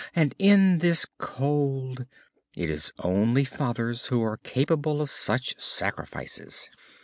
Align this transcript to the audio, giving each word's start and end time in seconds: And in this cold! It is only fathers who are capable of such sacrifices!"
And 0.15 0.33
in 0.39 0.79
this 0.79 1.05
cold! 1.19 2.07
It 2.55 2.71
is 2.71 2.91
only 2.97 3.43
fathers 3.43 4.07
who 4.07 4.23
are 4.23 4.37
capable 4.37 4.99
of 4.99 5.11
such 5.11 5.53
sacrifices!" 5.61 6.71